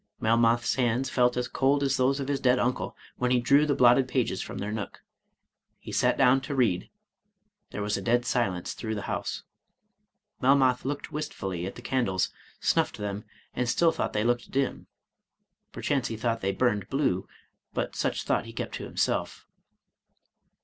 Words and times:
Melmoth's 0.19 0.73
hands 0.77 1.11
felt 1.11 1.37
as 1.37 1.47
cold 1.47 1.83
as 1.83 1.95
those 1.95 2.19
of 2.19 2.27
his 2.27 2.39
dead 2.39 2.57
uncle, 2.57 2.97
when 3.17 3.29
he 3.29 3.39
drew 3.39 3.67
the 3.67 3.75
blotted 3.75 4.07
pages 4.07 4.41
from 4.41 4.57
their 4.57 4.71
nook. 4.71 5.03
He 5.77 5.91
sat 5.91 6.17
down 6.17 6.41
to 6.41 6.55
read,— 6.55 6.89
^there 7.71 7.83
was 7.83 7.97
a 7.97 8.01
dead 8.01 8.25
silence 8.25 8.73
through 8.73 8.95
the 8.95 9.03
house. 9.03 9.43
Melmoth 10.41 10.85
looked 10.85 11.11
wistfully 11.11 11.67
at 11.67 11.75
the 11.75 11.83
candles, 11.83 12.31
snuffed 12.59 12.97
them, 12.97 13.25
and 13.53 13.69
still 13.69 13.91
thought 13.91 14.13
they 14.13 14.23
looked 14.23 14.49
dim, 14.49 14.87
(perchance 15.71 16.07
he 16.07 16.17
thought 16.17 16.41
they 16.41 16.51
burned 16.51 16.89
blue, 16.89 17.27
but 17.75 17.95
such 17.95 18.23
thought 18.23 18.45
he 18.45 18.53
kept 18.53 18.73
to 18.73 18.85
himself). 18.85 19.45